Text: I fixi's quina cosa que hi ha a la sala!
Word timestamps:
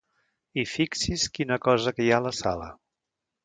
I 0.61 0.63
fixi's 0.71 1.27
quina 1.37 1.59
cosa 1.67 1.95
que 1.99 2.07
hi 2.09 2.13
ha 2.13 2.19
a 2.23 2.27
la 2.31 2.35
sala! 2.41 2.75